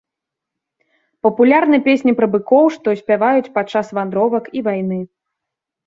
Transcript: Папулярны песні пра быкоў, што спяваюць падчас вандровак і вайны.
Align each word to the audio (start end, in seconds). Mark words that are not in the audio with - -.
Папулярны 1.27 1.77
песні 1.89 2.11
пра 2.23 2.27
быкоў, 2.37 2.65
што 2.79 2.87
спяваюць 3.05 3.49
падчас 3.61 3.85
вандровак 4.01 4.53
і 4.59 4.69
вайны. 4.73 4.99